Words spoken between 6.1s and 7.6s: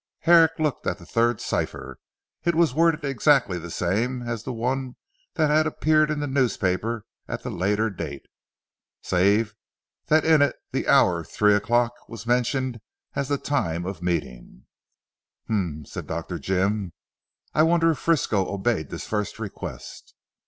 the newspaper at the